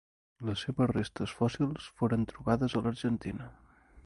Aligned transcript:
Les 0.47 0.63
seves 0.67 0.89
restes 0.91 1.35
fòssils 1.41 1.91
foren 2.01 2.27
trobades 2.33 2.79
a 2.81 2.85
l'Argentina. 2.87 3.55